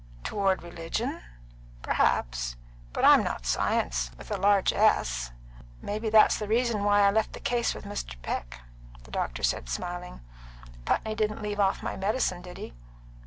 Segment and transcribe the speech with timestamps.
[0.23, 1.21] "Toward religion?
[1.83, 2.55] Perhaps.
[2.91, 5.31] But I'm not Science with a large S.
[5.79, 8.19] May be that's the reason why I left the case with Mr.
[8.23, 8.61] Peck,"
[8.95, 10.21] said the doctor, smiling.
[10.85, 12.73] "Putney didn't leave off my medicine, did he?"